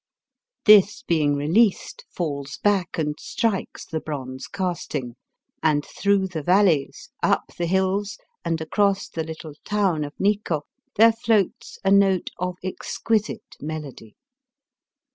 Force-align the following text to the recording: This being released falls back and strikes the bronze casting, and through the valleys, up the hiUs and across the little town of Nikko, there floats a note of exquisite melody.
This 0.65 1.03
being 1.03 1.35
released 1.35 2.05
falls 2.09 2.57
back 2.57 2.97
and 2.97 3.13
strikes 3.19 3.85
the 3.85 3.99
bronze 3.99 4.47
casting, 4.47 5.15
and 5.61 5.85
through 5.85 6.27
the 6.29 6.41
valleys, 6.41 7.11
up 7.21 7.53
the 7.55 7.67
hiUs 7.67 8.17
and 8.43 8.59
across 8.59 9.07
the 9.07 9.23
little 9.23 9.53
town 9.63 10.03
of 10.03 10.15
Nikko, 10.19 10.63
there 10.95 11.11
floats 11.13 11.77
a 11.83 11.91
note 11.91 12.31
of 12.39 12.55
exquisite 12.63 13.55
melody. 13.59 14.15